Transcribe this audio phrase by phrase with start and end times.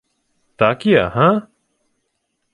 [0.55, 1.47] —Так є, га?